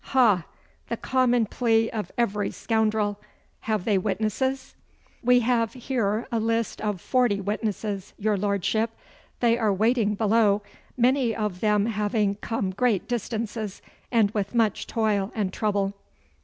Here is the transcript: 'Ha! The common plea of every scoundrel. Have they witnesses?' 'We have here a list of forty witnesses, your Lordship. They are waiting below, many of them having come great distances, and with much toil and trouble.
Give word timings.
'Ha! 0.15 0.43
The 0.89 0.97
common 0.97 1.45
plea 1.45 1.87
of 1.91 2.11
every 2.17 2.49
scoundrel. 2.49 3.21
Have 3.59 3.85
they 3.85 3.99
witnesses?' 3.99 4.73
'We 5.23 5.41
have 5.41 5.73
here 5.73 6.27
a 6.31 6.39
list 6.39 6.81
of 6.81 6.99
forty 6.99 7.39
witnesses, 7.39 8.15
your 8.17 8.35
Lordship. 8.35 8.89
They 9.41 9.59
are 9.59 9.71
waiting 9.71 10.15
below, 10.15 10.63
many 10.97 11.35
of 11.35 11.59
them 11.59 11.85
having 11.85 12.33
come 12.33 12.71
great 12.71 13.07
distances, 13.07 13.83
and 14.11 14.31
with 14.31 14.55
much 14.55 14.87
toil 14.87 15.31
and 15.35 15.53
trouble. 15.53 15.93